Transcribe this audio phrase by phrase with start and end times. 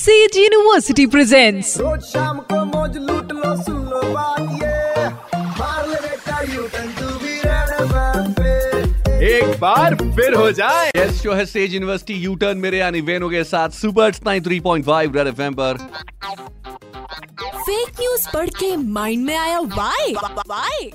[0.00, 5.08] Says university presents रोज शाम को मौज लूट लो सुन लो बात ये।
[5.58, 7.68] मार ले बेटा U turn to be red
[9.30, 13.28] एक बार फिर हो जाए। यस शो है सेज यूनिवर्सिटी यू टर्न मेरे यानी वेनो
[13.30, 15.76] के साथ सुपर 93.5 रेड एफएम पर।
[17.60, 20.14] फेक न्यूज़ पढ़ के माइंड में आया वाई
[20.48, 20.90] वाई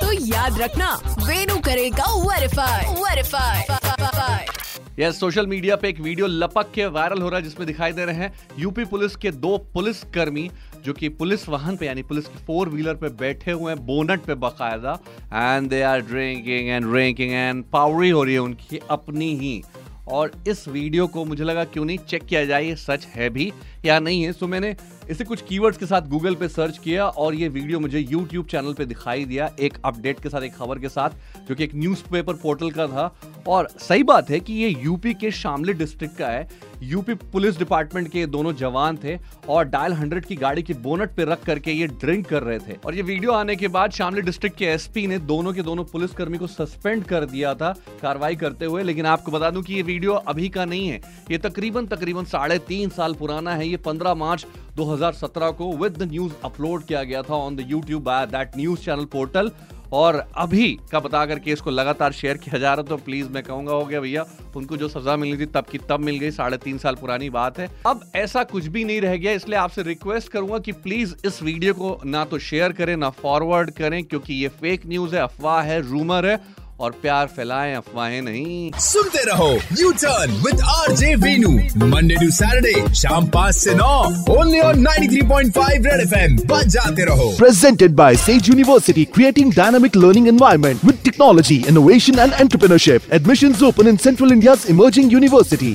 [0.00, 4.55] तो याद रखना वेनु करेगा verify verify
[4.98, 8.04] yes social media पे एक वीडियो लपक के वायरल हो रहा है, जिसमें दिखाई दे
[8.04, 10.48] रहे हैं यूपी पुलिस के दो पुलिस कर्मी
[10.84, 14.24] जो कि पुलिस वाहन पे, यानी पुलिस की फोर व्हीलर पे बैठे हुए हैं, बोनट
[14.24, 14.98] पे बकायदा
[15.34, 19.62] and they are drinking and drinking and Pavri हो रही है उनकी अपनी ही।
[20.08, 23.52] और इस वीडियो को मुझे लगा, क्यों नहीं चेक किया जाए, ये सच है भी
[23.84, 24.32] या नहीं है?
[24.32, 24.74] सो मैंने
[25.10, 28.74] इसे कुछ कीवर्ड्स के साथ गूगल पे सर्च किया और ये वीडियो मुझे यूट्यूब चैनल
[28.74, 31.10] पे दिखाई दिया, एक अपडेट के साथ, एक खबर के साथ,
[31.48, 33.14] जो कि एक न्यूज़पेपर पोर्टल का था।
[33.48, 36.48] और सही बात है कि ये यूपी के शामली डिस्ट्रिक्ट का है।
[36.82, 39.16] यूपी पुलिस डिपार्टमेंट के दोनों जवान थे
[39.48, 42.76] और डायल हंड्रेड की गाड़ी की बोनट पे रख करके ये ड्रिंक कर रहे थे।
[42.86, 46.38] और ये वीडियो आने के बाद शामली डिस्ट्रिक्ट के एसपी ने दोनों के दोनों पुलिसकर्मी
[46.38, 50.12] को सस्पेंड कर दिया था कार्रवाई करते हुए। लेकिन आपको बता दूँ कि ये वीडियो
[50.12, 54.46] अभी का नहीं है। ये तकरीबन तकरीबन साढ़े तीन साल पुराना है। ये 15 मार्च
[54.76, 59.04] 2017 को विद न्यूज़ अपलोड किया गया था on the YouTube by that news channel
[59.04, 59.50] portal
[59.92, 63.72] और अभी का बता करके इसको लगातार शेयर किया जा रहा तो प्लीज़ मैं कहूँगा,
[63.72, 64.24] हो गया भैया,
[64.56, 67.58] उनको जो सजा मिलनी थी तब की तब मिल गई, साढ़े तीन साल पुरानी बात
[67.58, 71.42] है। अब ऐसा कुछ भी नहीं रह गया, इसलिए आपसे रिक्वेस्ट करूँगा कि प्लीज़ इस
[71.42, 75.62] वीडियो को ना तो शेयर करें, ना फॉरवर्ड करें, क्योंकि ये फेक न्यूज़ है, अफवाह
[75.62, 76.40] है रूमर है
[76.80, 79.48] और प्यार फैलाएँ अफवाहें नहीं सुनते रहो
[79.80, 81.50] U turn with R J Venu
[81.86, 83.94] Monday to Saturday शाम पाँच से नौ
[84.36, 90.84] ओनली ऑन 93.5 रेड एफएम बजाते रहो Presented by Sage University, creating dynamic learning environment
[90.90, 93.10] with technology, innovation and entrepreneurship.
[93.20, 95.72] Admissions open in Central India's emerging university.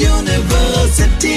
[0.00, 1.36] University